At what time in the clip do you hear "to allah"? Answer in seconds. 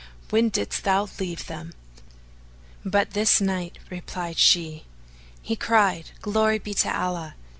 6.73-7.35